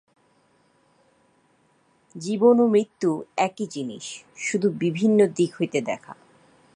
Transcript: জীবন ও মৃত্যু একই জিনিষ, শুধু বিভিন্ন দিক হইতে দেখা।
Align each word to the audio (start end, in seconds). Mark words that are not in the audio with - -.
জীবন 2.15 2.55
ও 2.59 2.65
মৃত্যু 2.67 3.09
একই 3.37 3.65
জিনিষ, 3.67 4.05
শুধু 4.37 4.67
বিভিন্ন 4.79 5.19
দিক 5.35 5.51
হইতে 5.59 5.79
দেখা। 5.81 6.13